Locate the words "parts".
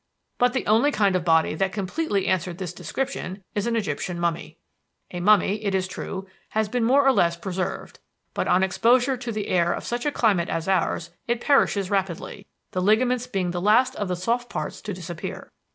14.49-14.81